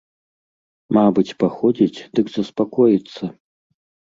Мабыць, 0.97 1.35
паходзіць, 1.43 2.03
дык 2.21 2.27
заспакоіцца. 2.37 3.23